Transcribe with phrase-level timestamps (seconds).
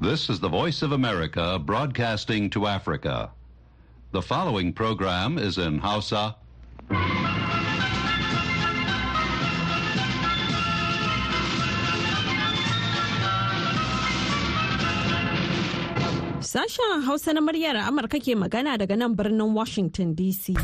[0.00, 3.32] This is the Voice of America broadcasting to Africa.
[4.16, 6.36] The following program is in Hausa.
[16.40, 20.56] Sashen Hausa na muryar Amurka ke magana daga nan birnin Washington DC.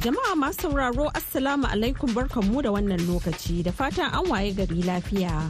[0.00, 5.44] Jama'a masu sauraro Assalamu alaikum barkanmu da wannan lokaci da fatan an waye gari lafiya.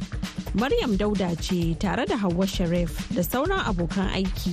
[0.54, 4.50] Maryam Dauda ce tare da Hauwa Sharif da sauran abokan aiki.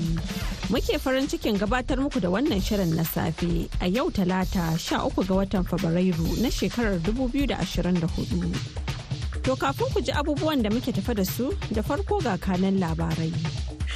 [0.70, 5.34] Muke farin cikin gabatar muku da wannan shirin na safe a yau talata 13 ga
[5.36, 9.44] watan Fabrairu na shekarar 2024.
[9.44, 13.34] To kafin ku ji abubuwan da muke tafa da su da farko ga kanan labarai.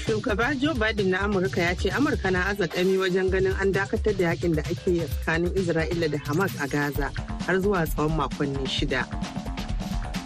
[0.02, 4.34] Shugaba Joe Biden na Amurka ya ce Amurka na azakami wajen ganin an dakatar da
[4.34, 7.12] yaƙin da ake tsakanin Isra'ila da Hamas a Gaza
[7.46, 9.06] har zuwa tsawon makonni shida.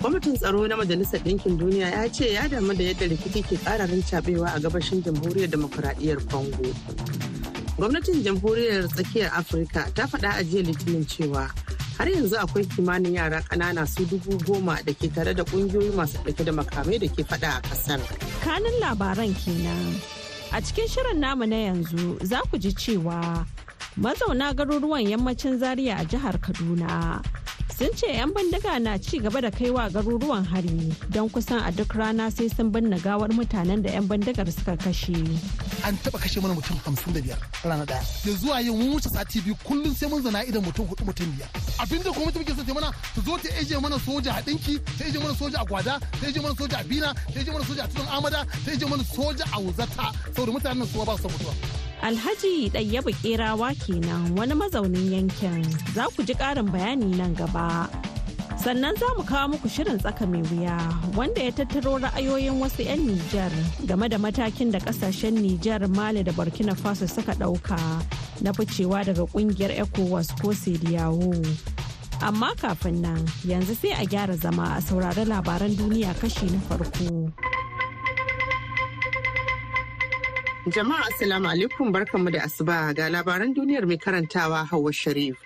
[0.05, 4.03] Kwamitin tsaro na Majalisar Ɗinkin Duniya ya ce ya damu da yadda rikici ke ƙararin
[4.05, 6.61] cabewa a gabashin jamhuriyar demokuraɗiyyar Congo.
[7.77, 11.49] Gwamnatin jamhuriyar tsakiyar Afirka ta faɗa a jiya Litinin cewa
[11.97, 16.21] har yanzu akwai kimanin yara ƙanana su dubu goma da ke tare da ƙungiyoyi masu
[16.21, 17.99] ɗauke da makamai da ke faɗa a ƙasar.
[18.45, 19.97] Kanin labaran kenan.
[20.53, 23.43] A cikin shirin namu na yanzu za ku ji cewa
[23.97, 27.25] mazauna garuruwan yammacin Zaria a jihar Kaduna
[27.77, 31.93] sun ce 'yan bindiga na ci gaba da kaiwa garuruwan hari don kusan a duk
[31.93, 35.11] rana sai sun binne gawar mutanen da 'yan bindigar suka kashe.
[35.83, 37.99] An taba kashe mana mutum hamsin da biyar rana ɗaya.
[38.25, 41.27] Da zuwa yau mun wuce sati biyu kullum sai mun zana idan mutum huɗu mutum
[41.35, 41.49] biyar.
[41.79, 45.03] Abinda kuma mutum ke so mana ta zo ta eje mana soja a dinki, ta
[45.03, 47.83] eje mana soja a gwada, ta eje mana soja a bina, ta eje mana soja
[47.83, 51.84] a tudun amada, ta eje mana soja a wuzata saboda mutanen su ba su mutuwa.
[52.01, 55.63] Alhaji Ɗayyabu Kerawa kenan wani mazaunin yankin
[55.95, 57.89] za ku ji ƙarin bayani nan gaba.
[58.61, 60.77] Sannan za mu kawo muku shirin tsaka mai wuya
[61.15, 63.51] wanda ya tattaro ra'ayoyin wasu 'yan Nijar
[63.85, 67.77] game da matakin da ƙasashen Nijar Mali da Burkina Faso suka ɗauka
[68.41, 71.33] na ficewa daga ƙungiyar ECOWAS ko Sediyawo.
[72.21, 77.31] Amma kafin nan yanzu sai a gyara zama a saurari labaran duniya kashi na farko.
[80.73, 85.37] Jama'a Assalamu alaikum barkanmu da asuba ga labaran duniyar mai karantawa Hauwa Sharif.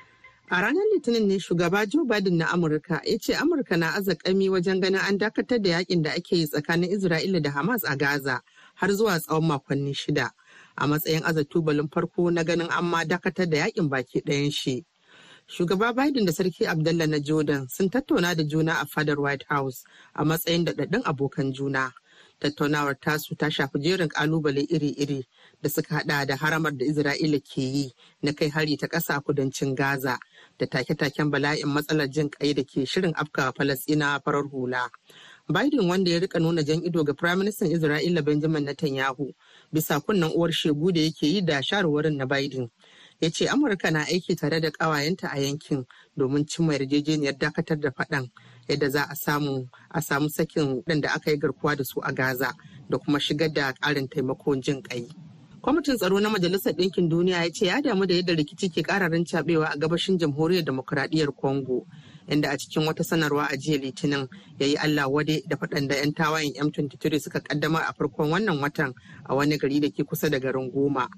[0.50, 4.80] A ranar Litinin ne shugaba Joe Biden na Amurka ya ce Amurka na azakami wajen
[4.82, 8.42] ganin an dakatar da yaƙin da ake yi tsakanin Isra'ila da Hamas a Gaza
[8.76, 10.30] har zuwa tsawon makonni shida
[10.78, 14.86] a matsayin azatubalin farko na ganin an ma dakatar da yaƙin baki ɗayan shi.
[15.50, 19.84] Shugaba Biden da Sarki Abdullah na Jordan sun tattauna da juna a fadar White House
[20.16, 21.92] a matsayin daɗaɗɗun abokan juna.
[22.40, 25.24] Tattaunawar tasu ta shafi jerin ƙalubale iri-iri
[25.62, 27.92] da suka hada da haramar da isra'ila ke yi
[28.22, 30.18] na kai hari ta ƙasa kudancin gaza
[30.58, 34.90] da take-taken bala'in matsalar jin kai da ke shirin afka falasina farar hula.
[35.50, 39.34] Biden wanda ya riƙa nuna jan ido ga firaministan isra'ila benjamin netanyahu
[39.74, 42.70] bisa kunnen uwar shegu da yake yi da shawarwarin na biden
[43.22, 45.86] ya ce amurka na aiki tare da ƙawayenta a yankin
[46.18, 48.30] domin cimma yarjejeniyar dakatar da faɗan.
[48.70, 52.54] Yadda za a samu a samu sakin waɗanda aka yi garkuwa da su a gaza
[52.90, 55.08] da kuma shigar da ƙarin taimakon jin ƙai.
[55.62, 59.26] Kwamitin tsaro na majalisar ɗinkin duniya ya ce ya damu da yadda rikici ke ƙararin
[59.26, 61.86] cabewa a gabashin jamhuriyar demokuraɗiyyar congo
[62.30, 64.28] inda a cikin wata sanarwa a jiya litinin
[64.60, 68.62] ya yi allah wade da faɗan da 'yan tawayen m23 suka kaddamar a farkon wannan
[68.62, 68.94] watan
[69.26, 71.10] a wani gari da ke kusa da garin goma.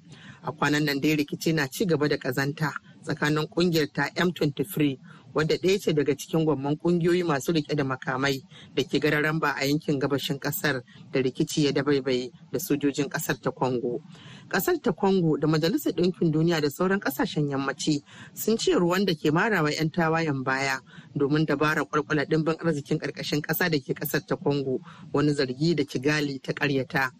[0.43, 2.73] A kwanan nan dai rikici na ci gaba da ƙazanta
[3.05, 4.97] tsakanin ƙungiyar ta m23
[5.33, 8.41] wadda ɗaya ce daga cikin gwamman ƙungiyoyi masu riƙe da makamai
[8.75, 10.81] da ke gararan ba a yankin gabashin ƙasar
[11.11, 14.01] da rikici ya dabaibaye da sojojin ƙasar ta Congo.
[14.49, 18.01] Ƙasar ta Congo da Majalisar Ɗinkin Duniya da sauran ƙasashen yammaci
[18.33, 20.79] sun ce ruwan da ke marawa 'yan tawayen baya
[21.15, 24.79] domin dabara kwalkwala ɗimbin arzikin ƙarƙashin ƙasa da ke ƙasar ta Congo
[25.13, 27.11] wani zargi da Kigali ta ƙaryata.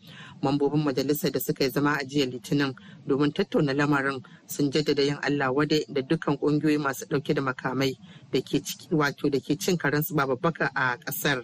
[0.42, 2.74] Mambobin majalisar da suka yi zama a jiya Litinin
[3.08, 7.94] domin tattauna lamarin sun jaddada yin Allah wade da dukkan ƙungiyoyi masu ɗauke da makamai
[8.32, 11.44] da ke wato da ke cin karensu ba babbaka a ƙasar.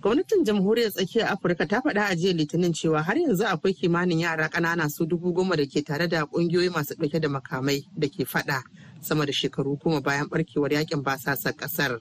[0.00, 4.48] Gwamnatin jamhuriyar tsakiyar Afirka ta faɗa a jiya Litinin cewa har yanzu akwai kimanin yara
[4.48, 8.22] ƙanana su dubu goma da ke tare da ƙungiyoyi masu ɗauke da makamai da ke
[8.24, 8.62] faɗa
[9.00, 11.98] sama da shekaru kuma bayan ɓarkewar yaƙin basasar ƙasar.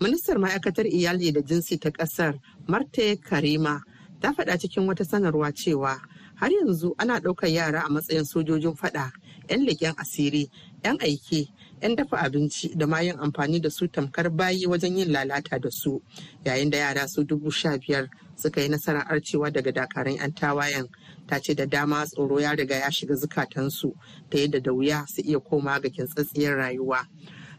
[0.00, 2.38] Ministar ma'aikatar iyali da jinsi ta ƙasar
[2.68, 3.82] Marte Karima
[4.22, 5.98] ta faɗa cikin wata sanarwa cewa
[6.34, 9.10] har yanzu ana ɗaukar yara a matsayin sojojin faɗa
[9.50, 10.48] 'yan leƙen asiri
[10.84, 11.48] 'yan aiki
[11.82, 15.70] 'yan dafa abinci da ma yin amfani da su tamkar bayi wajen yin lalata da
[15.70, 16.00] su
[16.44, 20.86] yayin da yara su dubu sha biyar suka yi nasarar arcewa daga dakarun 'yan tawayen.
[21.26, 23.92] Ta ce da dama tsoro ya riga ya shiga zukatansu
[24.30, 27.06] ta yadda da wuya su iya koma ga kintsatsiyar rayuwa.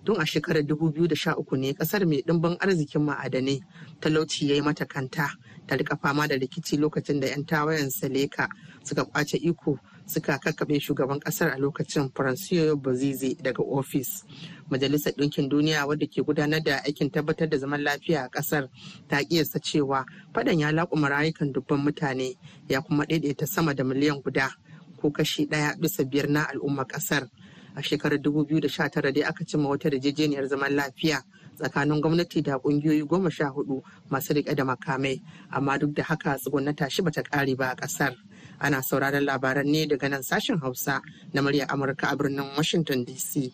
[0.06, 3.60] Tun a shekarar 2013 ne ƙasar mai ɗimbin arzikin ma'adanai
[4.00, 5.31] talauci ya yi mata kanta
[5.68, 8.48] ta riƙa fama da rikici lokacin da 'yan tawayen Seleka
[8.83, 14.24] suka ƙwace iko suka kakkaɓe shugaban ƙasar a lokacin Francois Bozize daga ofis.
[14.69, 18.69] Majalisar Ɗinkin Duniya wadda ke gudanar da aikin tabbatar da zaman lafiya a ƙasar
[19.07, 22.36] ta kiyasta cewa faɗan ya laƙuma rayukan dubban mutane
[22.69, 24.50] ya kuma ɗaiɗaita sama da miliyan guda
[25.01, 27.30] ko kashi ɗaya bisa biyar na al'ummar ƙasar.
[27.75, 31.24] A shekarar 2019 dai aka cimma wata yarjejeniyar zaman lafiya
[31.63, 33.80] tsakanin gwamnati da kungiyoyi goma sha huɗu
[34.12, 35.21] masu riƙe da makamai.
[35.51, 38.12] Amma duk da haka tsugunna tashi bata kare ba a ƙasar
[38.60, 41.01] ana sauraron labaran ne daga nan sashen hausa
[41.33, 43.51] na muryar amurka a birnin washington dc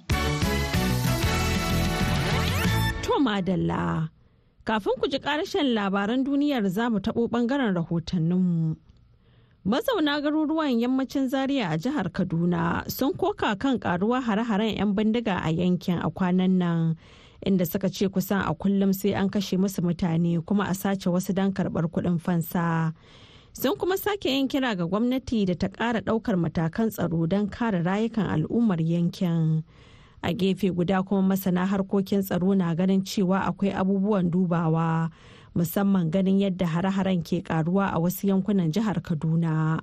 [4.69, 8.75] kafin ku ji ƙarshen labaran duniyar za mu taɓo ɓangaren rahotanninmu
[9.65, 15.49] mazauna garuruwan yammacin zaria a jihar kaduna sun koka kan karuwa hare-haren 'yan bindiga a
[15.49, 16.95] yankin a kwanan nan.
[17.45, 21.33] Inda suka ce kusan a kullum sai an kashe musu mutane kuma a sace wasu
[21.33, 22.93] don karɓar kuɗin fansa.
[23.53, 27.81] Sun kuma sake yin kira ga gwamnati da ta ƙara ɗaukar matakan tsaro don kare
[27.83, 29.63] rayukan al'ummar yankin.
[30.21, 35.09] A gefe guda kuma masana harkokin tsaro na ganin cewa akwai abubuwan dubawa
[35.55, 39.79] musamman ganin yadda hare-haren ke karuwa a wasu yankunan jihar Kaduna.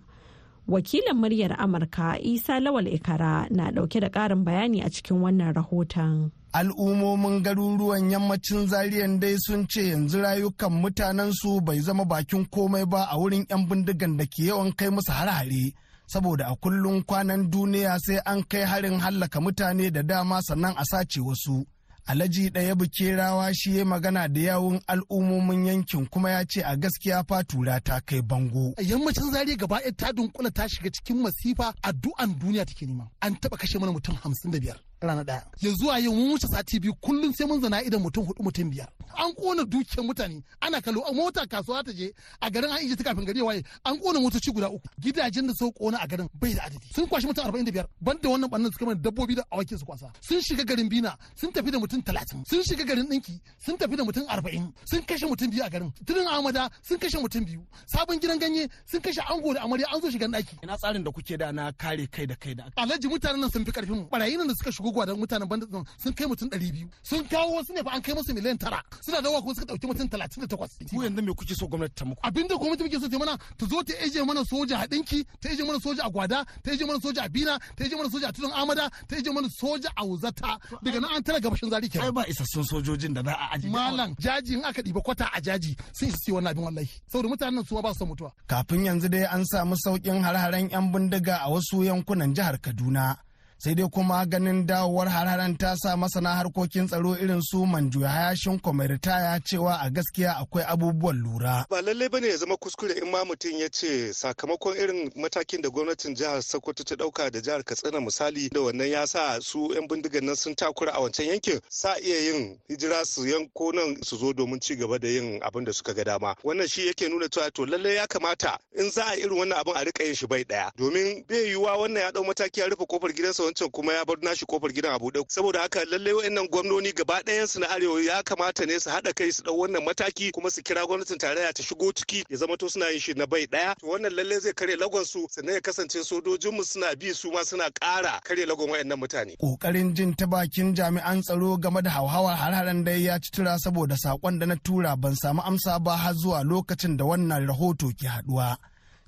[0.69, 6.33] Wakilin muryar Amurka Isa Lawal Ikara na ɗauke da ƙarin bayani a cikin wannan rahoton.
[6.53, 13.07] al'ummomin garuruwan yammacin zariyan dai sun ce yanzu rayukan mutanensu bai zama bakin komai ba
[13.13, 15.75] a wurin 'yan bindigan da ke yawan kai musu har-hare
[16.13, 20.85] saboda a kullum kwanan duniya sai an kai harin hallaka mutane da dama sannan a
[20.91, 21.57] sace wasu
[22.07, 27.25] alhaji ɗaya bukerawa shi ya magana da yawun al'ummomin yankin kuma ya ce a gaskiya
[27.29, 28.75] fatura ta kai bango.
[28.79, 33.09] Yammacin zariya gaba ɗaya ta dunkula ta shiga cikin masifa addu'an duniya take nema.
[33.21, 34.79] An taɓa kashe mana mutum hamsin da biyar.
[35.01, 35.43] Rana ɗaya.
[35.61, 38.71] Ya zuwa yau mun wuce sati biyu kullum sai mun zana idan mutum huɗu mutum
[38.71, 38.89] biyar.
[39.17, 42.97] An kona dukiyar mutane ana kallo a mota kasuwa ta je a garin an ije
[42.97, 44.89] ta kafin gari waye an kona motoci guda uku.
[45.01, 46.87] Gidajen da suka kona a garin bai da adadi.
[46.95, 49.85] Sun kwashi mutum arba'in da biyar banda wannan bannan suka mana dabbobi da awakin su
[49.85, 50.11] kwasa.
[50.21, 52.45] Sun shiga garin bina sun tafi da mutum talatin.
[52.49, 54.73] Sun shiga garin ɗinki sun tafi da mutum arba'in.
[54.85, 55.93] Sun kashe mutum biyu a garin.
[56.07, 57.61] Tunin amada sun kashe mutum biyu.
[57.87, 60.63] Sabon gidan ganye sun kashe ango da amarya an zo shigan ɗaki.
[60.65, 63.65] Ina tsarin da kuke da na kare kai da kai da alhaji mutanen nan sun
[63.65, 64.09] fi ƙarfin mu.
[64.09, 65.69] Barayin nan da suka shigo gwadon mutanen bandit
[65.99, 66.89] sun kai mutum ɗari biyu.
[67.03, 68.83] Sun kawo wasu ne fa an kai musu miliyan tara.
[69.03, 70.71] Suna dawowa kuma suka ɗauki mutum talatin da takwas.
[70.91, 72.21] ku yanzu me kuke so gwamnati ta muku?
[72.23, 75.49] Abinda gwamnati muke so ta mana ta zo ta eje mana soja a ɗinki ta
[75.51, 78.29] eje mana soja a gwada ta eje mana soja a bina ta eje mana soja
[78.29, 80.59] a tudun amada ta eje mana soja a wuzata.
[80.83, 82.07] Daga nan an tara gabashin zari kenan.
[82.07, 85.41] ai ba isassun sojojin da za a aji malam jaji in aka ɗiba kwata a
[85.41, 86.91] jaji sun isi wannan abin wallahi.
[87.11, 88.33] Saboda mutanen su ba su mutuwa.
[88.47, 93.17] kafin yanzu dai an samu sauƙin har-haren 'yan bindiga a wasu yankunan jihar kaduna.
[93.59, 98.61] Sai dai kuma ganin dawowar hararen ta sa masana harkokin tsaro irin su manju hayashin
[98.89, 101.65] ritaya cewa a gaskiya akwai abubuwan lura.
[101.71, 105.63] Ba lallai ba ne ya zama kuskure in ma mutum ya ce sakamakon irin matakin
[105.63, 109.73] da gwamnatin jihar Sokoto ta ɗauka da jihar Katsina misali da wannan ya sa su
[109.73, 113.97] 'yan bindigan nan sun takura a wancan yankin sa iya yin hijira su yanko nan
[114.05, 116.37] su zo domin ci gaba da yin abin da suka ga dama.
[116.45, 119.75] Wannan shi yake nuna cewa to lallai ya kamata in za a irin wannan abin
[119.77, 122.85] a riƙa yin shi bai ɗaya domin bai yiwuwa wannan ya ɗau mataki ya rufe
[122.87, 126.49] ƙofar gidansa wancan kuma ya bar nashi ƙofar gidan a buɗe saboda haka lallai wayannan
[126.49, 129.85] gwamnoni gaba ɗayan su na arewa ya kamata ne su haɗa kai su ɗau wannan
[129.85, 133.15] mataki kuma su kira gwamnatin tarayya ta shigo ciki ya zama to suna yin shi
[133.15, 136.95] na bai ɗaya to wannan lallai zai karya lagon su sannan ya kasance sojojinmu suna
[136.97, 139.37] bi su ma suna ƙara karya lagon wayannan mutane.
[139.39, 143.97] Ƙoƙarin jin ta bakin jami'an tsaro game da hauhawar har-haren da ya ci tura saboda
[143.97, 148.07] saƙon da na tura ban samu amsa ba har zuwa lokacin da wannan rahoto ke
[148.09, 148.57] haɗuwa.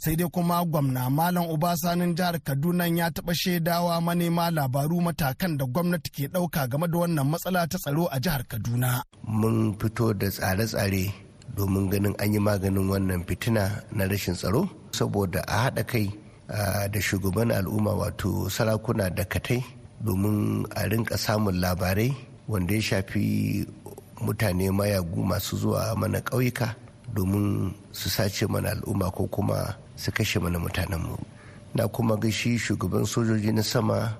[0.03, 5.65] Sai dai kuma gwamna malam obasanin jihar kaduna ya taɓa shaidawa manema labaru matakan da
[5.73, 8.91] gwamnati ke ɗauka game da wannan matsala ta tsaro a jihar kaduna.
[9.39, 11.05] Mun fito da tsare-tsare
[11.57, 13.65] domin ganin an yi maganin wannan fitina
[13.97, 14.63] na rashin tsaro
[14.97, 16.07] saboda a haɗa kai
[16.93, 19.61] da shugaban al'umma wato sarakuna da katai
[20.05, 20.39] domin
[20.79, 22.11] a rinka samun labarai
[22.51, 23.25] wanda ya shafi
[24.25, 26.67] mutane mayagu masu zuwa mana ƙauyuka
[27.15, 29.59] domin su sace mana al'umma ko kuma
[29.99, 31.19] su kashe mana mutanenmu.
[31.75, 34.15] Na kuma ga shi shugaban sojoji na sama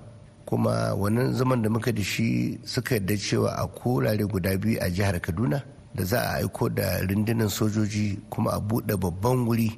[0.45, 4.89] kuma wannan zaman da muka da shi suka yarda cewa a kurare guda biyu a
[4.89, 5.63] jihar kaduna
[5.95, 9.69] da za a aiko da rundunar sojoji kuma a buɗe babban wuri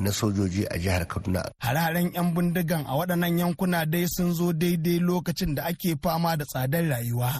[0.00, 1.42] na sojoji a jihar kaduna.
[1.58, 6.44] Hararen 'yan bindigan a waɗannan yankuna dai sun zo daidai lokacin da ake fama da
[6.44, 7.30] tsadar rayuwa.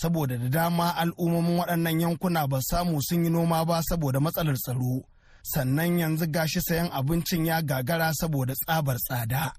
[0.00, 4.94] Saboda da dama al'ummomin waɗannan yankuna ba samu sun yi noma ba saboda matsalar tsaro.
[5.42, 9.52] Sannan yanzu gashi sayan abincin ya gagara saboda tsabar tsada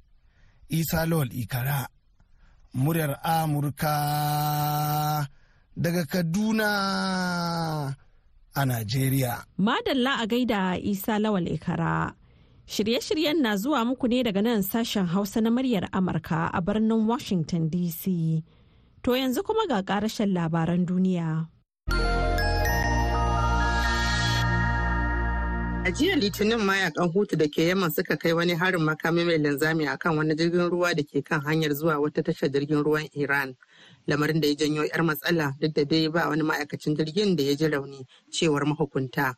[0.70, 1.88] isa lawal ikara
[2.74, 3.96] muryar amurka
[5.76, 6.70] daga kaduna
[8.56, 9.44] a Najeriya.
[9.60, 12.14] Madalla a gaida Isa Lawal Ikara.
[12.68, 17.70] Shirye-shiryen na zuwa muku ne daga nan sashen Hausa na muryar Amurka a birnin Washington
[17.70, 18.44] DC.
[19.04, 21.48] To yanzu kuma ga karashen labaran duniya.
[25.84, 29.88] A jiya Litinin mayaƙan Hutu da ke Yaman suka kai wani harin makami mai linzami
[29.88, 33.56] akan wani jirgin ruwa da ke kan hanyar zuwa wata tashar jirgin ruwan Iran.
[34.08, 37.56] Lamarin da ya janyo 'yar matsala duk da dai ba wani ma'aikacin jirgin da ya
[37.56, 39.34] ji rauni cewar mahukunta.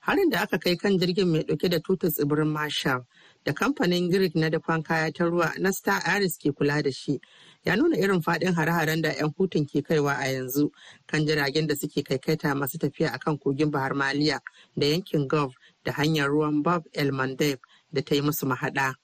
[0.00, 3.06] Harin da aka kai kan jirgin mai ɗauke da tutar tsibirin Marshall
[3.44, 7.18] da kamfanin Greek na dafan kaya ta ruwa na Star Aris ke kula da shi
[7.64, 10.70] ya nuna irin faɗin hare-haren da 'yan hutun ke kaiwa a yanzu
[11.06, 14.38] kan jiragen da suke kaikaita masu tafiya akan kogin Bahar Maliya
[14.78, 15.54] da yankin Gulf
[15.86, 17.58] da hanyar ruwan Bab El Mandeb
[17.92, 18.94] da ta yi musu mahaɗa.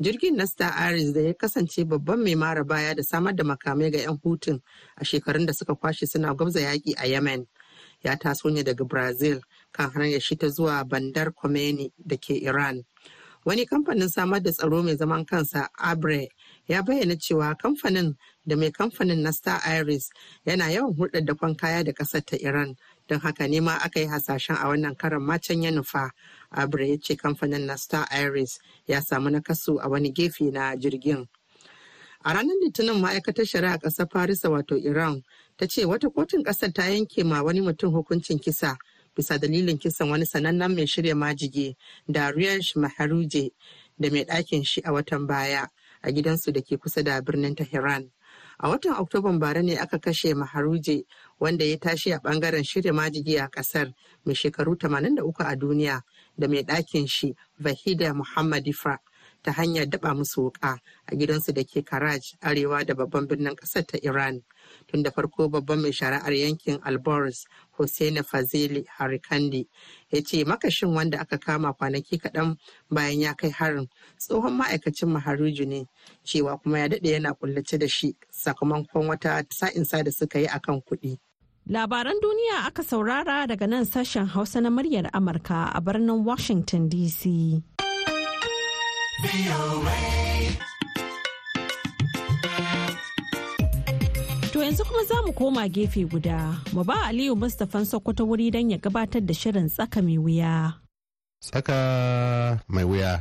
[0.00, 3.90] Jirgin na Star Aris da ya kasance babban mai mara baya da samar da makamai
[3.90, 4.60] ga 'yan hutun
[4.96, 7.46] a shekarun da suka kwashe suna gwabza yaƙi a Yemen.
[8.04, 9.40] Ya taso ne daga Brazil
[9.72, 12.84] kan hanyar shi ta zuwa Bandar Khomeini da ke Iran.
[13.44, 16.28] Wani kamfanin samar da tsaro mai zaman kansa Abre
[16.68, 18.14] ya bayyana cewa kamfanin
[18.46, 20.10] da mai kamfanin na Star Iris
[20.46, 22.76] yana yawan hulɗar da kwan kaya da ƙasar ta Iran
[23.08, 26.10] don haka ne ma aka yi hasashen a wannan karan macen ya nufa
[26.50, 31.26] Abre ya ce kamfanin na Star Iris ya samu nakasu a wani gefe na jirgin.
[32.24, 35.22] A ranar Litinin ma'aikatar shari'a ƙasar Farisa wato Iran
[35.56, 38.76] ta ce wata kotun ƙasar ta yanke ma wani mutum hukuncin kisa
[39.16, 41.76] bisa dalilin kisan wani sanannen mai shirya majige
[42.08, 43.50] Dariush Maharuje
[43.98, 45.66] da mai ɗakin shi a watan baya
[46.02, 48.10] a gidansu da ke kusa da birnin Tehran.
[48.60, 51.04] A watan Oktoban bara ne aka kashe Maharuje
[51.40, 53.92] wanda ya tashi a ɓangaren shirya majigi a ƙasar
[54.24, 56.02] mai shekaru 83 a duniya
[56.38, 58.98] da mai ɗakin shi Vahida Muhammad Ifra
[59.42, 63.86] ta hanyar daba musu wuka a gidansu da ke Karaj arewa da babban birnin ƙasar
[63.86, 64.42] ta Iran.
[64.86, 67.46] Tun da farko babban mai shari'ar yankin Alboros
[67.78, 69.66] Hossein Fazili Harikandi
[70.10, 72.56] ya ce makashin wanda aka kama kwanaki kaɗan
[72.90, 75.86] bayan ya kai harin tsohon ma'aikacin Maharuju ne
[76.24, 80.80] cewa kuma ya daɗe yana kullace da shi sakamakon wata sa'insa da suka yi akan
[80.82, 81.18] kuɗi.
[81.68, 87.60] Labaran duniya aka saurara daga nan sashen Hausa na muryar Amurka a birnin Washington DC.
[94.52, 98.70] To yanzu kuma za mu koma gefe guda, mu ba Aliyu Mustapha Sokoto wuri don
[98.70, 100.72] ya gabatar da shirin tsaka mai wuya.
[101.44, 103.20] Tsaka mai wuya.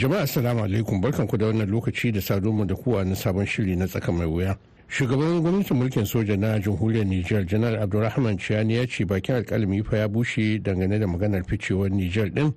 [0.00, 1.00] Jama'a assalamu alaikum.
[1.02, 4.56] Barkanku da wannan lokaci da saduwa da kuwa na sabon shiri na tsaka mai wuya.
[4.88, 9.96] shugaban gwamnatin mulkin soja na jamhuriyar niger janar abdulrahman chiani ya ce bakin alkalami fa
[9.96, 12.52] ya bushe dangane da maganar ficewar niger din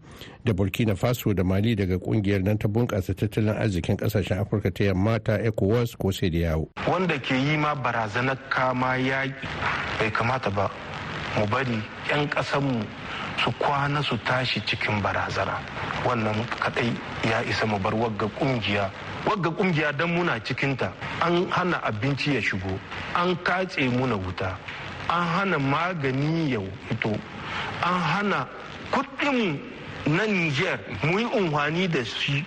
[0.45, 4.83] da burkina faso da mali daga ƙungiyar nan ta bunkasa tattalin arzikin ƙasashen afirka ta
[4.83, 6.69] yamma ta ecowas ko sai da yawo.
[6.87, 9.33] Wanda ke yi ma barazanar kama yaƙi
[9.99, 10.71] bai kamata ba.
[11.37, 12.81] Mu bari 'yan ƙasanmu
[13.37, 15.59] su kwana su tashi cikin barazana.
[16.05, 16.91] Wannan kadai
[17.23, 18.89] ya isa mu bar wagga ƙungiya
[19.25, 20.91] wagga ƙungiya don muna cikinta.
[21.21, 22.79] An hana abinci ya shigo.
[23.15, 24.57] An katse muna wuta.
[25.09, 26.59] An hana magani ya
[26.89, 27.13] fito.
[27.83, 28.47] An hana
[28.91, 29.59] kuɗin
[30.07, 32.45] na niger mu yi unhwani da shi.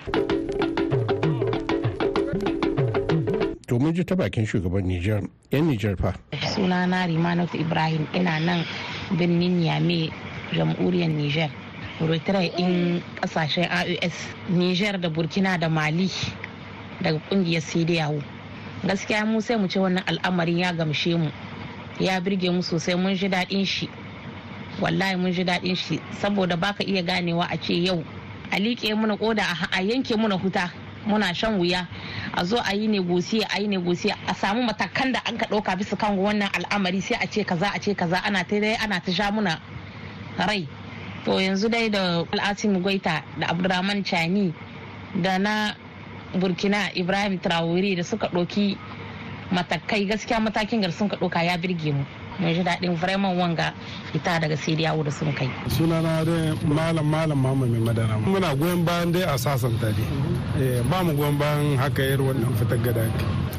[3.66, 5.20] To mun ji ta bakin shugaban niger.
[5.50, 6.14] Yan niger fa.
[6.54, 8.06] Sunana rimanatu ibrahim.
[8.14, 8.64] Ina nan
[9.18, 10.10] birnin yame
[10.52, 11.50] jamhuriyar niger.
[12.00, 14.14] Retire in ƙasashen ios
[14.48, 16.10] niger da burkina da mali
[17.00, 18.22] daga ƙungiyar yawo
[18.84, 21.30] gaskiya mu sai mu ce wannan al'amarin ya gamshe mu
[21.98, 22.94] ya birge mu sosai.
[22.96, 23.88] Mun ji daɗin shi.
[24.80, 26.00] Wallahi mun ji daɗin shi.
[26.20, 28.04] Saboda baka iya ganewa a ce yau
[28.52, 30.70] a liƙe muna koda a yanke muna huta
[31.06, 31.88] muna shan wuya.
[32.34, 35.76] A zo a yi negosiye a yi negosiye a samu matakan da an ka ɗauka
[35.78, 38.20] bisa kan wannan al'amari sai a ce kaza a ce kaza.
[38.24, 39.58] Ana ta dai ana ta sha muna
[40.38, 40.68] rai
[41.24, 44.52] to yanzu dai da al'asim goita da abdurrahman chani
[45.22, 45.74] da na
[46.34, 48.76] burkina ibrahim traore da suka ɗauki
[49.50, 52.04] matakai gaskiya matakin gar sun ka ɗauka ya birge mu.
[52.38, 53.72] Mun ji daɗin vraiment wanga
[54.14, 55.48] ita daga sai yawo da sun kai.
[55.68, 58.16] Sunana dai malam malam mama mai madara.
[58.24, 60.82] Muna goyon bayan dai a sasanta dai.
[60.90, 63.04] Ba mu goyon bayan haka yar wannan fitar gada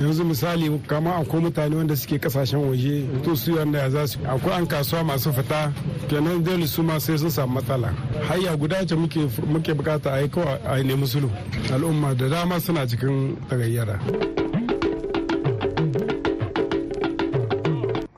[0.01, 4.19] yanzu misali kama akwai mutane wanda suke ƙasashen waje to su yanda ya za su
[4.19, 5.73] akwai an kasuwa masu fita
[6.09, 7.89] kenan dole su ma sai sun samu matsala.
[8.29, 11.29] Hayya guda ce muke muke buƙata a yi kawai a nemi sulhu.
[11.73, 14.46] Al'umma da dama suna cikin tagayyara.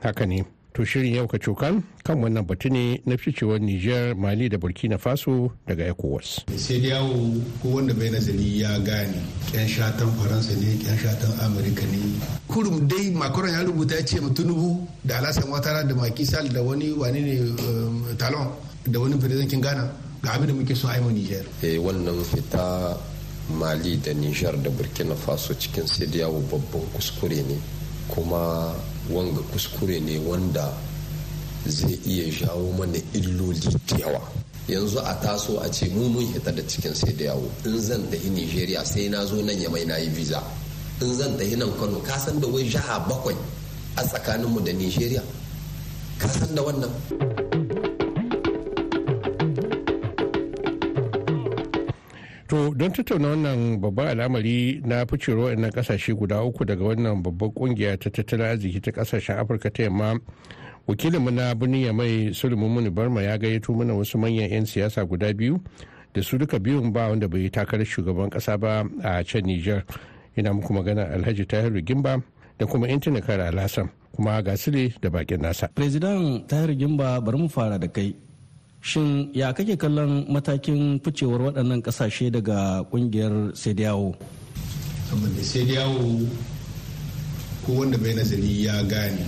[0.02, 0.44] Haka ne.
[0.72, 4.98] To shirin yau ka cokan kan wannan batu ne na ficewar niger mali da burkina
[5.02, 6.46] faso daga ecowas.
[6.56, 9.18] Sai da yawo ko wanda bai nazari ya gane
[9.52, 11.98] yan shatan faransa ne yan shatan amurka ne.
[12.46, 16.92] Kurum dai makaron ya rubuta ya ce tunubu da alasan watara da makisal da wani
[16.94, 18.46] wani ne talon
[18.86, 19.90] da wani firizankin ghana
[20.22, 21.44] ga abin da muke so a yi niger.
[21.66, 22.96] Eh wannan fita
[23.58, 27.58] mali da niger da burkina faso cikin sai da yawo babban kuskure ne.
[28.06, 28.70] Kuma
[29.12, 30.72] wanga kuskure ne wanda
[31.66, 34.20] zai iya jawo mana illoli da yawa.
[34.68, 37.50] Yanzu a taso a ce mu mun hita da cikin sai da yawo.
[37.64, 40.42] In zan tafi nigeria sai na zo nan yamai na yi visa.
[41.00, 43.36] In zan tafi nan kano ka san da wai jiha bakwai
[43.96, 45.22] a tsakaninmu da nigeria?
[46.18, 47.49] Ka san da wannan?
[52.50, 57.50] To don tattauna wannan babban al'amari na ficewar na ƙasashe guda uku daga wannan babban
[57.54, 60.18] ƙungiya ta tattalin arziki ta ƙasashen Afirka ta yamma
[60.88, 65.32] wakilinmu na birnin ya mai Sulaiman Barma ya gayyato mana wasu manyan 'yan siyasa guda
[65.32, 65.62] biyu
[66.12, 69.84] da su duka biyun ba wanda bai takarar shugaban kasa ba a can Nijar.
[70.36, 72.20] Ina muku magana Alhaji Tahiru Gimba
[72.58, 74.56] da kuma intanet kara Alhassan kuma ga
[75.00, 75.68] da bakin nasa.
[75.72, 78.12] President Tahiru Gimba bari mu fara da kai.
[78.80, 84.14] Shin ya kake kallon matakin ficewar waɗannan ƙasashe daga ƙungiyar sediyawo?
[85.10, 86.24] Saboda sediyawo
[87.66, 89.26] ko wanda bai nazari ya gane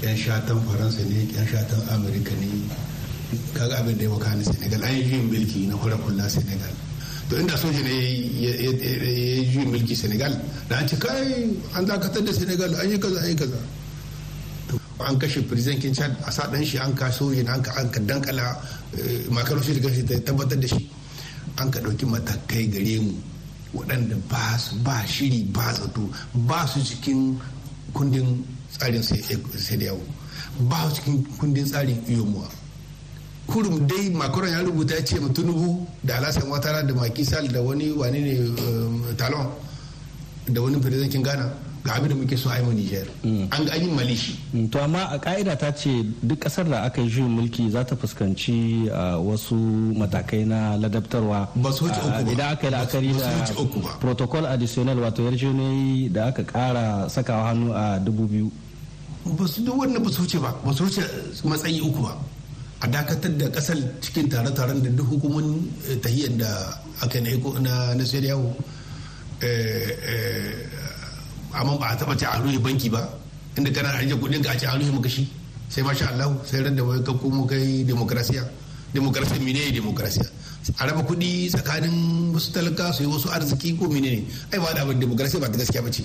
[0.00, 2.48] ƙyan shatan faransa ne ƙyan shatan amurka ne
[3.56, 4.82] kaga abin da ya waƙa na senegal.
[4.84, 6.74] An yi juyin mulki na fara kula senegal.
[7.28, 7.96] To inda soja ne
[8.40, 10.32] ya yi juyin mulki senegal
[10.68, 13.58] da an ce kai an dakatar da senegal an yi kaza an yi kaza.
[15.00, 18.00] An kashe president chad a sa dan shi an kaso shi an ka an ka
[18.00, 18.56] dankala
[19.30, 20.88] makarar shi da shi ta tabbatar da shi.
[21.58, 23.14] An ka ɗauki matakai gare mu
[23.74, 26.08] waɗanda ba su ba shiri ba zato
[26.46, 27.38] ba su cikin
[27.92, 30.02] kundin tsarin sai da yawo.
[30.68, 32.48] Ba su cikin kundin tsarin iyomuwa.
[33.46, 37.90] Kurum dai makaron ya rubuta ya ce tunubu da alasan watara da makisal da wani
[37.92, 39.48] wani ne talon
[40.52, 41.48] da wani president ghana.
[41.84, 43.06] Ga abin da muke so a yi Niger.
[43.24, 44.34] An ga yin malishi.
[44.70, 47.94] To amma a ka'ida ta ce duk ƙasar da aka yi juyin mulki za ta
[47.96, 48.88] fuskanci
[49.22, 49.54] wasu
[49.96, 51.48] matakai na ladabtarwa.
[51.54, 52.32] Ba su wuce uku ba.
[52.32, 57.98] Idan aka yi la'akari da protocol additional wato yarjejeniyoyi da aka kara sakawa hannu a
[58.00, 58.50] dubu biyu.
[59.24, 61.02] Ba su duk wannan ba su wuce ba ba su wuce
[61.44, 62.18] matsayi uku ba.
[62.80, 65.66] A dakatar da ƙasar cikin tare-taren da duk hukumomin
[66.02, 66.50] tahiyyar da
[67.02, 68.54] aka yi na na yawo.
[71.52, 73.08] Amma ba a taba ce a rufe banki ba.
[73.56, 75.28] Inda kana ajiye kuɗin ka a ce a rufe maka shi.
[75.68, 78.44] Sai masha Allah sai ran da wai ka komo kai demokrasiya.
[78.94, 80.26] Demokrasiya mine ne demokrasiya?
[80.78, 84.24] A raba kuɗi tsakanin wasu talaka su yi wasu arziki ko mine ne?
[84.52, 86.04] Ai ba da abin demokrasiya ba ta gaskiya ba ce.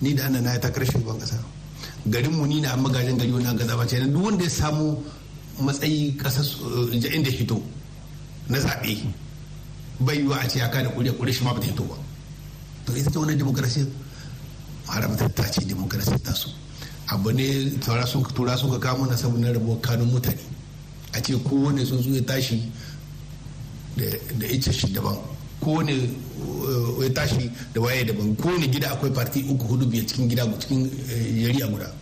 [0.00, 1.36] Ni da annan na ya takar shugaban kasa
[2.08, 4.00] garin mu ni na amma gajin gari wani gaza ba ce.
[4.00, 4.96] Duk wanda ya samu
[5.60, 6.44] matsayi ƙasar
[6.92, 7.60] inda hito
[8.48, 9.04] na zaɓe
[10.00, 11.96] bai yiwa a ce ya kada kuri kuri shi ma ba ta hito ba.
[12.86, 13.84] To ita ce wannan demokrasiya.
[14.86, 16.32] Haramtar ta ce demokrasi ta
[17.12, 20.38] abu ne tura sun ka kamo na saboda rabuwar kanun mutane.
[21.12, 22.70] A ce kowane sun ya tashi
[23.96, 25.18] da ita shi daban.
[25.60, 26.08] Kowane
[27.02, 28.36] ya tashi da waye daban.
[28.36, 30.88] Kowane gida akwai parti uku huɗu biyar cikin gida cikin
[31.34, 31.92] yari a guda.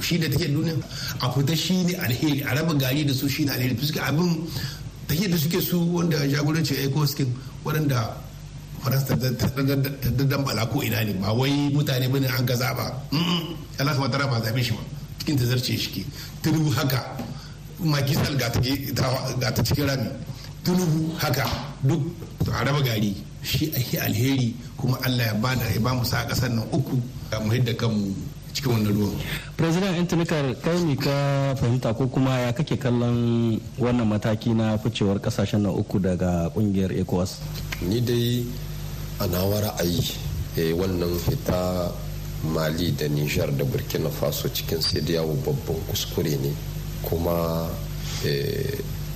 [0.00, 0.74] Shi da take duniya.
[1.20, 2.42] A fita shi ne alheri.
[2.42, 3.76] A raba gari da su shi ne alheri.
[3.76, 4.48] Fuska abin
[5.06, 8.16] take da suke su wanda jagoranci eco scheme waɗanda
[8.86, 9.50] faransa ta
[10.14, 12.86] daddan bala ko ina ne ba wai mutane ba ne an gaza ba
[13.78, 14.80] Allah su matara ba zaɓe shi ba.
[15.18, 16.02] Cikin tazarce shi ke.
[16.42, 17.00] Tunubu haka.
[17.80, 18.48] Makisal ga
[19.52, 20.08] ta cikin rami.
[20.64, 21.44] Tunubu haka.
[21.84, 22.00] Duk
[22.48, 23.12] a raba gari.
[23.42, 26.96] Shi a alheri kuma Allah ya ba da ya ba mu sa ƙasar nan uku.
[27.44, 28.14] Mu hidda kanmu
[28.56, 29.16] cikin wannan ruwan.
[29.60, 35.20] president intanikar kai ne ka fahimta ko kuma ya kake kallon wannan mataki na ficewar
[35.20, 37.36] ƙasashen nan uku daga ƙungiyar ecowas?
[37.84, 38.40] Ni dai
[39.18, 40.04] a nawa ra'ayi
[40.76, 41.88] wannan fita
[42.52, 46.52] mali da nijar da burkina faso cikin yawo babban kuskure ne.
[47.02, 47.68] Kuma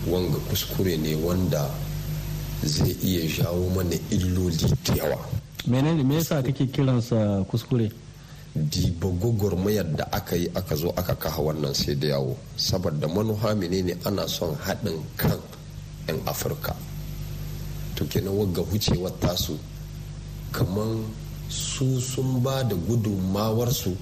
[0.08, 1.68] wanga kuskure ne wanda
[2.64, 5.18] zai iya jawo mana illoli da yawa.
[5.66, 7.90] Menene me yasa kake kiransa kuskure?
[8.56, 12.36] Diba gwagwarmayar da aka yi aka zo aka kaha wannan sai da yawo.
[12.56, 15.38] Saboda manuha menene ana son haɗin kan
[16.08, 16.74] 'yan afirka.
[17.96, 19.58] To kenan wagga wucewar tasu
[20.52, 20.96] kamar
[21.48, 23.96] su sun ba da gudunmawarsu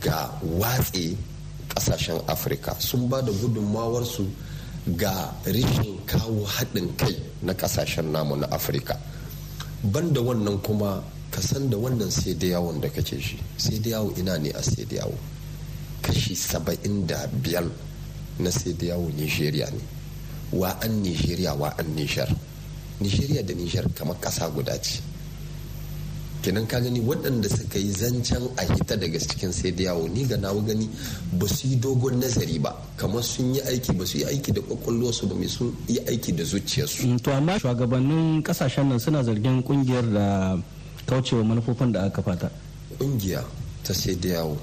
[0.00, 1.16] ga watse
[1.68, 4.26] ƙasashen afirka sun ba da gudunmawarsu
[4.96, 8.98] ga rishin kawo haɗin kai na ƙasashen namu na afirka
[9.82, 11.02] banda wannan kuma
[11.34, 14.50] ka san da wannan sai da yawon da kake shi sai da yawo ina ne
[14.54, 15.18] a sai da yawo?
[16.00, 17.66] Kashi saba'in da biyar
[18.38, 19.82] na sai da yawo nigeria ne.
[20.54, 22.30] Wa an nigeria wa an nijar?
[23.00, 25.00] Nigeria da nijar kamar ƙasa guda ce.
[26.44, 30.26] Kenan ka gani waɗanda suka yi zancen a hita daga cikin sai da yawo ni
[30.28, 30.84] ga nawa gani
[31.40, 32.68] ba su yi dogon nazari ba
[33.00, 36.34] kamar sun yi aiki ba su yi aiki da kwakwalwarsu ba mai sun yi aiki
[36.36, 37.16] da zuciyarsu.
[37.24, 40.58] to amma shugabannin ƙasashen nan suna zargin ƙungiyar da
[41.08, 42.50] kaucewa manufofin da aka fata.
[43.00, 43.40] ƙungiya
[43.82, 44.58] ta sai da yawo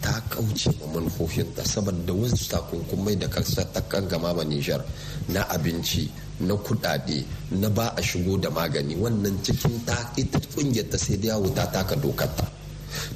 [0.00, 4.84] ta kauce wa manufofinta saboda wasu takunkumai da kasa ta kan gama ma Nijar
[5.28, 6.08] na abinci
[6.40, 8.96] na kudade na ba a shigo da magani.
[8.96, 12.46] Wannan cikin ta ita ƙungiyar ta sai yawo ta taka dokarta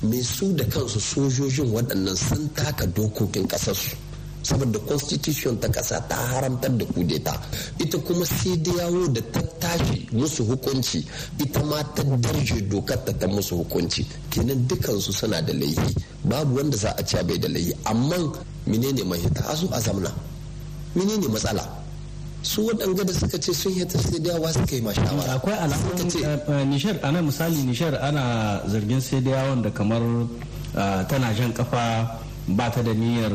[0.02, 3.96] me su da kansu sojojin waɗannan sun taka dokokin ƙasarsu.
[4.42, 7.34] Saboda constitution ta ƙasa ta haramtar da kudeta
[7.78, 11.04] ita kuma sai yawo da ta tashi musu hukunci
[11.38, 14.06] ita ma ta darje dokar ta musu hukunci.
[14.30, 15.94] Kenan dukansu suna da laifi.
[16.24, 17.74] Babu wanda za a ce bai da laifi.
[17.84, 18.16] Amma
[18.66, 19.42] menene mahita?
[19.50, 20.12] A zo a zamna.
[20.94, 21.77] Menene matsala?
[22.42, 25.34] Su waɗanda da suka ce sun yata sai da yawa suka yi ma shawara.
[25.34, 30.00] Akwai alamun nishar ana misali nishar ana zargin sai da yawon da kamar
[31.08, 33.32] tana jan kafa ba ta da niyyar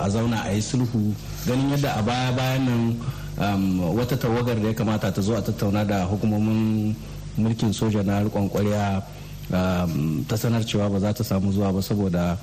[0.00, 1.14] a zauna a yi sulhu.
[1.46, 2.64] Ganin yadda a baya bayan
[3.38, 6.94] nan wata tawagar da ya kamata ta zo a tattauna da hukumomin
[7.38, 9.02] mulkin soja na rikon kwarya
[10.26, 12.36] ta sanar cewa ba za ta samu zuwa ba saboda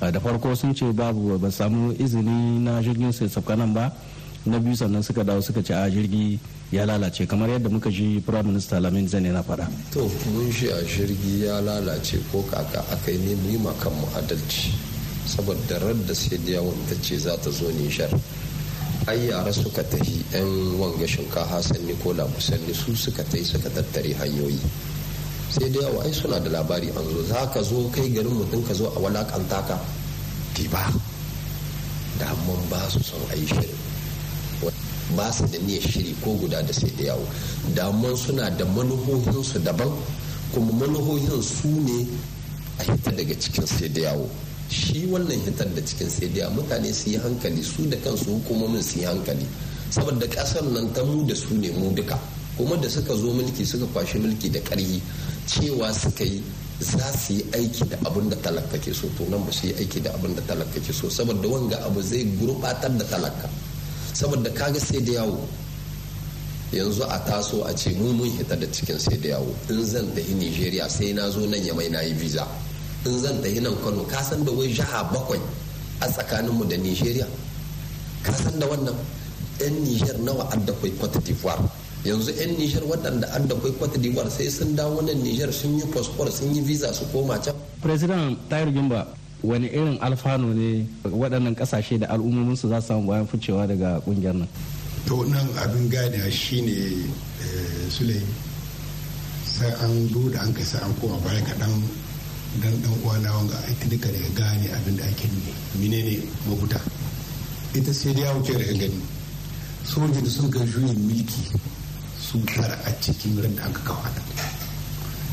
[0.00, 3.92] da farko sun ce babu ba samu izini na jirgin sai nan ba.
[4.46, 6.38] Na biyu sannan suka dawo suka ce a jirgi
[6.74, 7.26] ya lalace.
[7.26, 9.68] Kamar yadda muka ji prime minister lamin zane na faɗa.
[9.92, 10.02] to
[10.34, 13.70] mun shi a jirgi ya lalace ko kaka aka yi ne mu yi mu
[14.18, 14.74] adalci.
[15.26, 18.10] Saboda radda sai da yawon ta ce za ta zo nishar
[19.06, 24.10] ai yara suka tafi yan wanga shinkafa sanni ko labusanni su suka tafi suka tattare
[24.18, 24.58] hanyoyi.
[25.54, 27.22] Sai da yawa ai suna da labari an zo.
[27.30, 29.78] Za ka zo kai garin mutum ka zo a walakanta ka.
[30.70, 30.90] Ba.
[32.18, 33.91] Da mun ba su son a yi shirin.
[35.16, 37.26] Ba su da niyyar shiri ko guda da sai da yawo.
[37.74, 39.90] Daman suna da manuhohinsu daban
[40.52, 42.06] kuma manuhohin su ne
[42.78, 44.28] a hita daga cikin sai da yawo.
[44.68, 48.82] Shi wannan hitar da cikin sai da mutane su yi hankali su da kansu hukumomin
[48.82, 49.46] su yi hankali.
[49.90, 52.18] Saboda ƙasar nan ta mu da su ne mu duka.
[52.56, 55.00] Kuma da suka zo mulki suka kwashi mulki da karhi
[55.46, 56.42] cewa suka yi
[56.80, 59.08] za su yi aiki da abin da talaka ke so.
[59.16, 61.08] To nan ba su yi aiki da abin da talaka ke so.
[61.08, 63.48] Saboda wanga abu zai gurbatar da talaka.
[64.12, 65.46] Saboda kaga sai da yawo.
[66.72, 69.52] Yanzu a taso a ce mu mun hita da cikin sai da yawo.
[69.68, 72.46] In zan tafi nigeria sai na zo nan ya mai na yi visa.
[73.04, 75.40] In zan tafi nan kano ka san da wai jiha bakwai
[76.00, 77.26] a tsakaninmu da nigeria?
[78.22, 78.96] Ka san da wannan?
[79.60, 81.60] Yan niger nawa adda kwai cote d'ivoire?
[82.04, 85.84] Yanzu yan niger waɗanda adda kwai cote d'ivoire sai sun dawo nan niger sun yi
[85.92, 87.54] passport sun yi visa su koma can.
[87.82, 89.06] President tayar gimba
[89.42, 94.34] wani irin alfano ne waɗannan ƙasashe da al'ummominsu za su samu bayan ficewa daga ƙungiyar
[94.34, 94.48] nan?
[95.06, 97.10] To nan abin gane shine
[97.90, 98.22] sulai
[99.44, 101.82] sai an da an kai sai an koma baya kaɗan
[102.62, 106.80] dan dan uwana wanga ita duka daga gane abin da ake nuni menene mafuta?
[107.74, 109.00] Ita sai da ya wuce daga gani
[109.84, 111.50] sojin sun kai juyin milki
[112.20, 114.06] su tara a cikin ran da aka kawo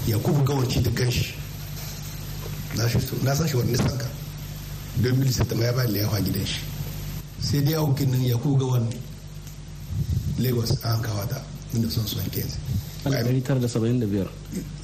[0.08, 1.39] yakubu gawarci da kanshi
[2.76, 4.06] na san shi wani sanka
[5.02, 6.60] don milisa ta ya bayan liyafa gidan shi.
[7.42, 8.88] Sai da ya wuce nan yakubu gawan
[10.40, 11.42] lagos an kawo ta
[11.74, 12.58] inda son son kenzi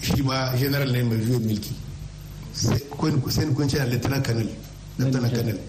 [0.02, 1.74] shi ma general ne mai juyin milki
[2.54, 4.50] sai kun ce na lieutenant colonel
[4.98, 5.60] lieutenant colonel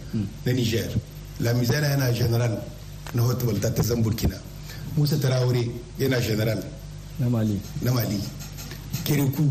[0.44, 0.88] na niger.
[1.40, 2.62] Lamizana yana general
[3.14, 4.37] na hotel ta zan burkina.
[4.96, 6.62] Musa tarawore yana general
[7.18, 7.61] na mali.
[7.83, 8.20] na mali.
[9.05, 9.50] Kiriku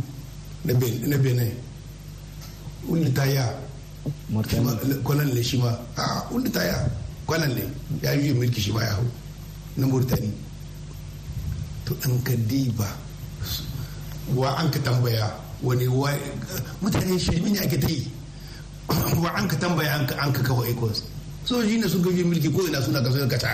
[0.65, 1.51] na benin.
[2.89, 3.45] Wanda ta ya
[5.03, 5.71] kwanan ne shi ma.
[5.97, 6.77] A wanda ta ya
[7.25, 7.63] kwanan ne.
[8.01, 9.05] Ya yi mulki shi ma ya hau
[9.77, 10.31] na murtani.
[11.85, 12.87] To an ka diba
[14.33, 15.29] wa an ka tambaya
[15.61, 15.85] wani
[16.81, 18.11] mutane shirmi ne ake ta yi.
[19.21, 21.01] Wa an ka tambaya an ka kawo ecos
[21.45, 23.49] sojoji ne sun gaji mulki ko ina suna kasuwa kata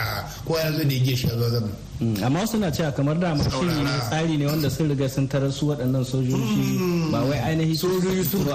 [0.48, 1.68] ko ya zo da ya shi a zuwa zama
[2.02, 6.04] amma suna cewa kamar da ne tsari ne wanda sun riga sun tarar su waɗannan
[6.04, 8.46] sojoji ba wai ainihin sojoji sun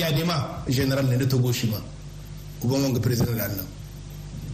[0.00, 1.78] ya nema general ne da togo shi ma
[2.62, 3.66] uban wanga president da annan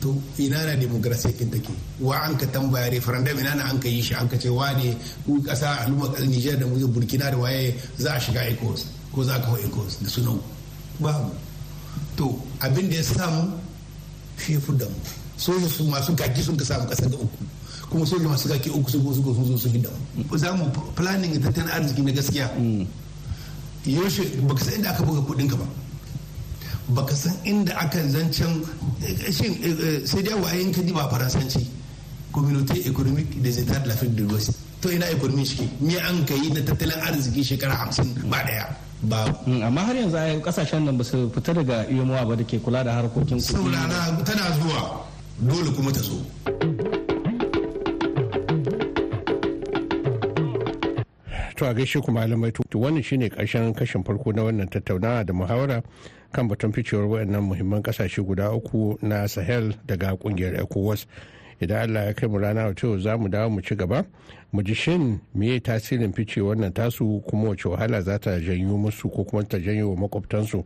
[0.00, 1.70] to ina na demokrasiya kin take?
[2.00, 4.14] Wa an ka tambaya referendum ina na an ka yi shi?
[4.14, 8.20] An ka ce wane ku kasa al'umma Niger da mu Burkina da waye za a
[8.20, 10.38] shiga ECOWAS ko za ka hau ECOWAS da sunan
[11.00, 11.30] babu.
[12.16, 13.58] To abin da ya samu
[14.38, 14.98] shi ya da mu.
[15.36, 17.44] Soja su masu kaki sun ka samu kasa ga uku.
[17.90, 19.88] Kuma soja masu kaki uku su su sun zo su hidda
[20.30, 22.50] mu za mu planning tattalin arziki na gaskiya.
[23.86, 25.64] Yaushe baka san inda aka buga kuɗin ka ba
[26.88, 28.62] baka san inda aka zancen
[29.32, 29.54] shin
[30.06, 31.66] sai dai wayan ka ba faransanci.
[32.32, 34.52] Communauté économique des états de l'Afrique de l'Ouest.
[34.82, 38.68] To ina economy shi me an kai na tattalin arziki shekara hamsin ba ɗaya
[39.02, 39.24] ba
[39.66, 42.84] amma har yanzu ai ƙasashen nan ba su fita daga iyomowa ba da ke kula
[42.84, 43.52] da harkokin kuɗi.
[43.56, 45.02] Saurana tana zuwa
[45.40, 46.20] dole kuma ta zo.
[51.58, 52.52] To a gaishe ku malamai.
[52.70, 55.82] To wannan shine ƙarshen kashin farko na wannan tattaunawa da muhawara
[56.32, 61.06] kan batun ficewar wayannan muhimman ƙasashe guda uku na sahel daga ƙungiyar ecowas.
[61.60, 64.06] Idan allah ya kai mu rana wato za mu dawo mu ci gaba.
[64.52, 69.10] Mu ji shin meye tasirin fice wannan tasu kuma wace wahala za ta janyo musu
[69.10, 70.64] ko kuma ta janyo wa makwabtansu.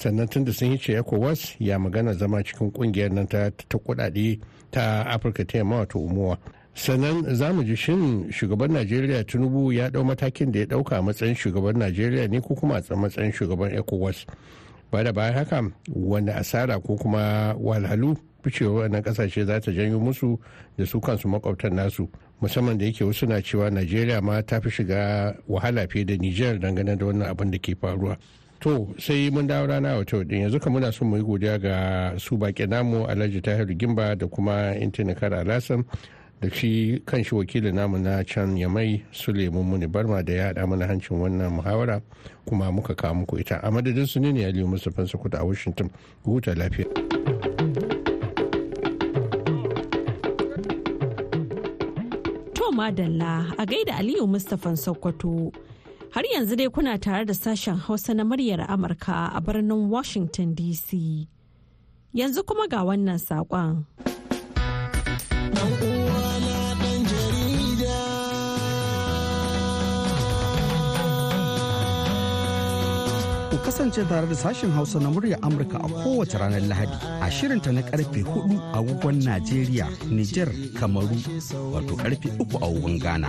[0.00, 4.40] Sannan tun da sun yi ce ecowas ya magana zama cikin ƙungiyar nan ta kudade
[4.72, 6.36] ta afirka ta yamma wato umuwa
[6.76, 11.34] sannan za mu ji shin shugaban najeriya tinubu ya ɗau matakin da ya ɗauka matsayin
[11.34, 14.26] shugaban najeriya ne ko kuma a matsayin shugaban ecowas?
[14.92, 19.98] Ba da bayan haka wani asara ko kuma walhalu ficewar wannan ƙasashe za ta janyo
[19.98, 20.38] musu
[20.76, 22.08] da su kansu makwabtan nasu?
[22.42, 26.58] Musamman da yake wasu na cewa najeriya ma ta fi shiga wahala fiye da niger
[26.60, 28.18] dangane da wannan abin da ke faruwa.
[28.60, 30.42] To sai mun dawo rana wata din.
[30.42, 34.26] Yanzu ka muna son mu yi godiya ga su baƙi namu alhaji tahiru gimba da
[34.26, 35.84] kuma intanikar alasan
[36.40, 40.66] da shi kan shi wakilin namu na can yamai suleiman muni barma da ya haɗa
[40.68, 42.02] mana hancin wannan muhawara
[42.44, 43.60] kuma muka kawo muku ita.
[43.62, 45.90] A madadin su ne ne aliyu mustapha sokoto a washington.
[46.24, 46.84] Huta lafiya.
[52.54, 55.52] To madalla a gaida aliyu mustapha sokoto.
[56.10, 61.26] Har yanzu dai kuna tare da sashen hausa na muryar amurka a birnin washington dc
[62.14, 63.84] yanzu kuma ga wannan saƙon.
[73.66, 77.82] Kasance tare da sashen Hausa na murya Amurka a kowace ranar Lahadi a shirinta na
[77.82, 80.46] ƙarfe 4 agogon Najeriya, Nijar,
[80.78, 81.18] Kamaru,
[81.74, 83.26] wato ƙarfe 3 agogon Ghana.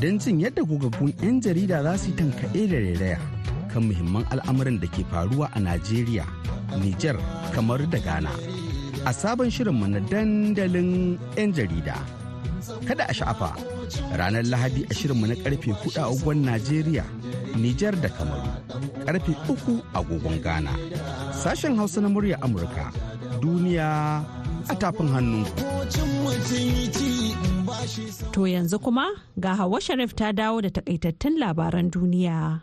[0.00, 3.18] Don jin yadda gugaggun 'yan jarida za su yi tankaɗe da rairaya
[3.68, 6.24] kan muhimman al'amuran da ke faruwa a Najeriya,
[6.80, 7.20] Nijar,
[7.52, 8.30] Kamaru da Ghana.
[9.04, 12.00] A sabon shirinmu na dandalin 'yan jarida.
[12.88, 13.52] Kada a sha'afa
[14.16, 17.04] ranar Lahadi a shirinmu na ƙarfe 4 agogon Najeriya,
[17.56, 18.50] Nijar da Kamaru.
[19.06, 20.70] ƙarfe uku agogon Ghana.
[21.32, 22.92] Sashen Hausa na murya Amurka
[23.40, 24.22] duniya
[24.68, 25.44] a tafin hannu.
[28.32, 32.60] To yanzu kuma ga Hawa Sharif ta dawo da takaitattun labaran duniya.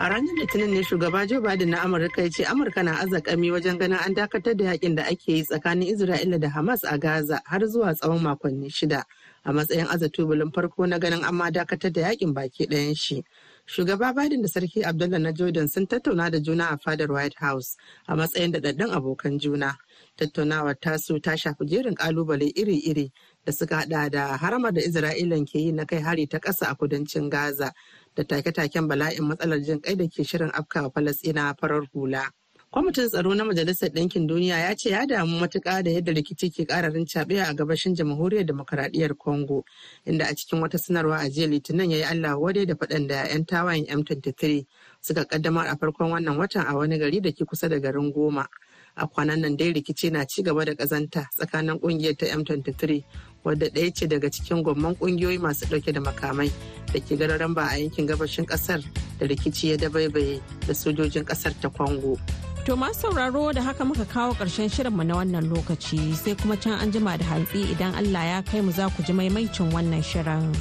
[0.00, 3.78] A ranar Litinin ne shugaba Joe Biden na Amurka ya ce Amurka na azakami wajen
[3.78, 7.60] ganin an dakatar da yaƙin da ake yi tsakanin Isra'ila da Hamas a Gaza har
[7.60, 9.04] zuwa tsawon makonni shida.
[9.44, 13.22] a matsayin azatubulin farko na ganin amma dakatar da yaƙin baki ɗayan shi.
[13.66, 17.76] Shugaba Biden da Sarki Abdullah na Jordan sun tattauna da juna a fadar White House
[18.08, 19.76] a matsayin daɗaɗɗun abokan juna.
[20.18, 23.10] Tattaunawar tasu ta shafi jerin ƙalubale iri-iri
[23.46, 26.74] da suka haɗa da haramar da Isra'ilan ke yi na kai hari ta ƙasa a
[26.74, 27.72] kudancin Gaza
[28.16, 32.30] da take-taken bala'in matsalar jin kai da ke shirin afkawa Falasɗina farar hula.
[32.70, 36.64] kwamitin tsaro na majalisar ɗinkin duniya ya ce ya damu matuƙa da yadda rikici ke
[36.64, 39.64] ƙararin caɓe a gabashin jamhuriyar demokaradiyyar congo
[40.06, 43.26] inda a cikin wata sanarwa a jiya litinin ya yi allah wadai da faɗan da
[43.26, 44.66] 'yan tawayen m23
[45.00, 48.46] suka kaddamar a farkon wannan watan a wani gari da ke kusa da garin goma
[48.96, 53.02] a kwanan nan dai rikici na ci gaba da ƙazanta tsakanin ƙungiyar ta m23
[53.44, 56.50] wadda ɗaya ce daga cikin gwamman ƙungiyoyi masu ɗauke da makamai
[56.92, 58.82] da ke gararan ba a yankin gabashin ƙasar
[59.18, 62.18] da rikici ya dabaibaye da sojojin ƙasar ta congo
[62.66, 66.76] To masu sauraro da haka muka kawo ƙarshen shirinmu na wannan lokaci sai kuma can
[66.78, 70.52] an jima da hantsi idan Allah ya kai mu za ku ji maimaicin wannan shirin.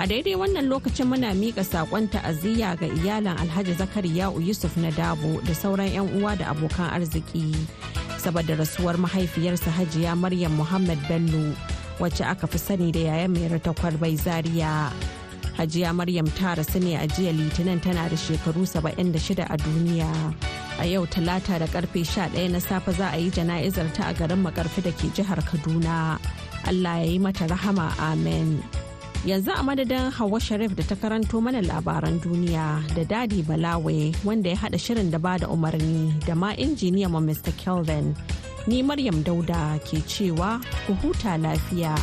[0.00, 5.44] A daidai wannan lokacin muna miƙa saƙon ta'aziyya ga iyalan Alhaji Zakariya Yusuf na Dabo
[5.44, 7.52] da sauran 'yan uwa da abokan arziki.
[8.16, 11.52] Saboda rasuwar mahaifiyarsa Hajiya Maryam Muhammad Bello
[12.00, 14.92] wacce aka fi sani da yayan mai rata kwarbai Zaria.
[15.58, 20.12] Hajiya Maryam ta rasu ne a jiya Litinin tana da shekaru 76 a duniya.
[20.80, 24.38] a yau talata da ƙarfe 11 na safe za a yi jana'izar ta a garin
[24.46, 26.18] makarfi da ke jihar kaduna
[26.70, 28.62] allah ya yi mata rahama amen
[29.26, 34.50] yanzu a madadin hawa sharif da ta karanto mana labaran duniya da daɗi balawe wanda
[34.50, 38.14] ya hada shirin da ba da umarni da ma injiniya ma mr kelvin
[38.68, 41.96] ni maryam dauda ke cewa ku huta lafiya.